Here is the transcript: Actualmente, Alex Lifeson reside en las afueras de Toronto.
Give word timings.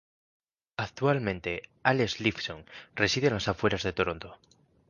Actualmente, 0.77 1.61
Alex 1.83 2.19
Lifeson 2.21 2.65
reside 2.95 3.27
en 3.27 3.35
las 3.35 3.47
afueras 3.47 3.83
de 3.83 3.93
Toronto. 3.93 4.39